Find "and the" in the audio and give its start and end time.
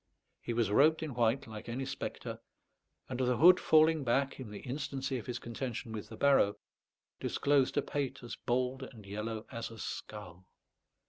3.07-3.37